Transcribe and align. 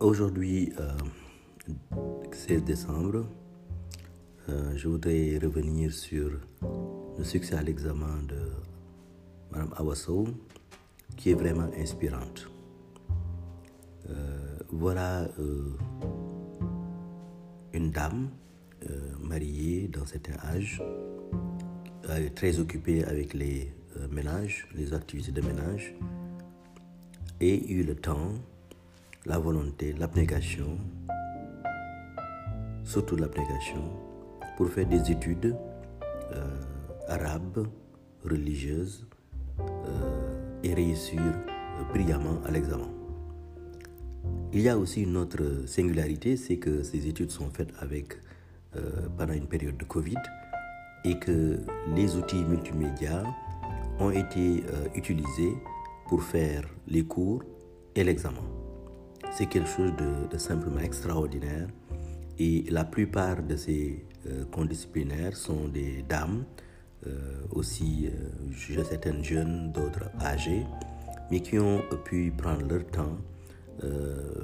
Aujourd'hui, 0.00 0.72
16 2.32 2.64
décembre, 2.64 3.26
je 4.48 4.88
voudrais 4.88 5.36
revenir 5.36 5.92
sur 5.92 6.30
le 7.18 7.22
succès 7.22 7.56
à 7.56 7.62
l'examen 7.62 8.22
de 8.26 8.40
Mme 9.52 9.74
Awasso, 9.76 10.26
qui 11.18 11.30
est 11.30 11.34
vraiment 11.34 11.68
inspirante. 11.76 12.50
voilà 14.70 15.28
une 17.74 17.90
dame 17.90 18.30
mariée 19.20 19.86
dans 19.88 20.06
certain 20.06 20.38
âge, 20.46 20.82
très 22.34 22.58
occupée 22.58 23.04
avec 23.04 23.34
les 23.34 23.70
ménages, 24.10 24.66
les 24.74 24.94
activités 24.94 25.32
de 25.32 25.42
ménage, 25.42 25.94
et 27.42 27.70
eu 27.70 27.82
le 27.82 27.94
temps, 27.94 28.32
la 29.26 29.38
volonté, 29.38 29.92
l'abnégation, 29.98 30.78
surtout 32.84 33.16
l'abnégation, 33.16 33.82
pour 34.56 34.68
faire 34.68 34.86
des 34.86 35.10
études 35.10 35.56
euh, 36.32 36.60
arabes, 37.08 37.66
religieuses, 38.24 39.06
euh, 39.60 40.60
et 40.62 40.74
réussir 40.74 41.20
brillamment 41.92 42.40
à 42.46 42.50
l'examen. 42.50 42.88
Il 44.52 44.60
y 44.60 44.68
a 44.68 44.76
aussi 44.76 45.02
une 45.02 45.16
autre 45.16 45.66
singularité, 45.66 46.36
c'est 46.36 46.56
que 46.56 46.82
ces 46.82 47.06
études 47.06 47.30
sont 47.30 47.50
faites 47.50 47.72
euh, 47.82 48.80
pendant 49.16 49.32
une 49.32 49.46
période 49.46 49.76
de 49.76 49.84
Covid 49.84 50.18
et 51.04 51.18
que 51.18 51.58
les 51.94 52.16
outils 52.16 52.44
multimédia 52.44 53.22
ont 53.98 54.10
été 54.10 54.64
utilisés 54.94 55.54
pour 56.08 56.22
faire 56.22 56.64
les 56.86 57.04
cours 57.04 57.42
et 57.94 58.04
l'examen. 58.04 58.59
C'est 59.32 59.46
quelque 59.46 59.68
chose 59.68 59.92
de, 60.30 60.38
simplement 60.38 60.80
extraordinaire 60.80 61.68
et 62.38 62.64
la 62.70 62.84
plupart 62.84 63.42
de 63.42 63.56
ces 63.56 64.04
euh, 64.26 64.44
condisciplinaires 64.46 65.36
sont 65.36 65.68
des 65.68 66.04
dames, 66.08 66.44
euh, 67.06 67.42
aussi 67.50 68.08
euh, 68.08 68.84
certaines 68.84 69.24
jeunes, 69.24 69.72
d'autres 69.72 70.10
âgées, 70.20 70.66
mais 71.30 71.40
qui 71.40 71.58
ont 71.58 71.82
pu 72.04 72.32
prendre 72.36 72.66
leur 72.66 72.84
temps, 72.86 73.16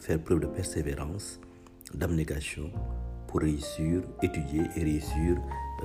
faire 0.00 0.18
preuve 0.18 0.40
de 0.40 0.46
persévérance, 0.46 1.38
d'abnégation 1.94 2.70
pour 3.28 3.40
réussir, 3.42 4.02
étudier 4.22 4.62
et 4.76 4.82
réussir 4.82 5.36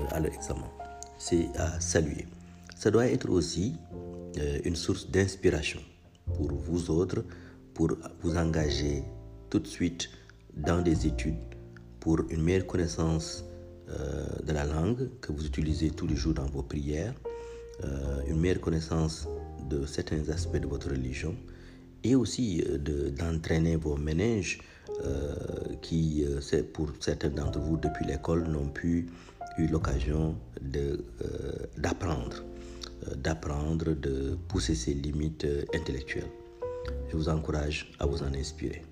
à 0.09 0.19
l'examen. 0.19 0.71
C'est 1.17 1.47
à 1.55 1.79
saluer. 1.79 2.25
Ça 2.75 2.91
doit 2.91 3.07
être 3.07 3.29
aussi 3.29 3.75
euh, 4.37 4.59
une 4.65 4.75
source 4.75 5.09
d'inspiration 5.09 5.79
pour 6.25 6.51
vous 6.51 6.91
autres, 6.91 7.23
pour 7.75 7.89
vous 8.21 8.35
engager 8.35 9.03
tout 9.51 9.59
de 9.59 9.67
suite 9.67 10.09
dans 10.57 10.81
des 10.81 11.05
études, 11.05 11.43
pour 11.99 12.21
une 12.31 12.41
meilleure 12.41 12.65
connaissance 12.65 13.45
euh, 13.89 14.25
de 14.43 14.51
la 14.51 14.65
langue 14.65 15.09
que 15.21 15.31
vous 15.31 15.45
utilisez 15.45 15.91
tous 15.91 16.07
les 16.07 16.15
jours 16.15 16.33
dans 16.33 16.47
vos 16.47 16.63
prières, 16.63 17.13
euh, 17.83 18.21
une 18.27 18.39
meilleure 18.39 18.61
connaissance 18.61 19.27
de 19.69 19.85
certains 19.85 20.27
aspects 20.29 20.57
de 20.57 20.67
votre 20.67 20.89
religion 20.89 21.35
et 22.03 22.15
aussi 22.15 22.63
d'entraîner 23.17 23.75
vos 23.75 23.97
ménages 23.97 24.59
qui, 25.81 26.23
pour 26.71 26.91
certains 26.99 27.29
d'entre 27.29 27.59
vous, 27.59 27.77
depuis 27.77 28.05
l'école, 28.05 28.47
n'ont 28.47 28.69
plus 28.69 29.07
eu 29.57 29.67
l'occasion 29.67 30.35
d'apprendre. 31.77 32.43
Euh, 33.07 33.15
d'apprendre, 33.15 33.93
de 33.93 34.37
pousser 34.47 34.75
ses 34.75 34.93
limites 34.93 35.45
euh, 35.45 35.63
intellectuelles. 35.73 36.29
Je 37.09 37.15
vous 37.15 37.29
encourage 37.29 37.91
à 37.99 38.05
vous 38.05 38.21
en 38.23 38.33
inspirer. 38.33 38.83